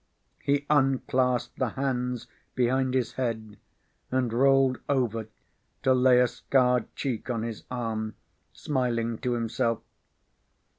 [0.41, 3.59] He unclasped the hands behind his head
[4.09, 5.27] and rolled over
[5.83, 8.15] to lay a scarred cheek on his arm,
[8.51, 9.83] smiling to himself.